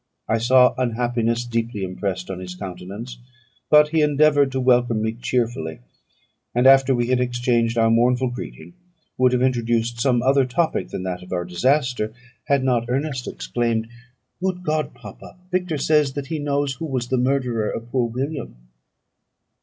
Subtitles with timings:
[0.27, 3.19] I saw unhappiness deeply impressed on his countenance,
[3.69, 5.77] but he endeavoured to welcome me cheerfully;
[6.55, 8.73] and, after we had exchanged our mournful greeting,
[9.19, 12.11] would have introduced some other topic than that of our disaster,
[12.45, 13.89] had not Ernest exclaimed,
[14.41, 15.37] "Good God, papa!
[15.51, 18.55] Victor says that he knows who was the murderer of poor William."